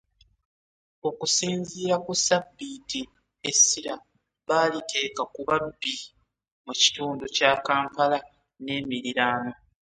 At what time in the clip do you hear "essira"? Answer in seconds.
3.49-3.93